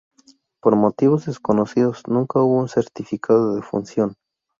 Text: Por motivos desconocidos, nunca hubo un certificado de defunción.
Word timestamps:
Por 0.63 0.75
motivos 0.75 1.27
desconocidos, 1.27 2.07
nunca 2.07 2.39
hubo 2.39 2.57
un 2.57 2.67
certificado 2.67 3.51
de 3.51 3.57
defunción. 3.57 4.15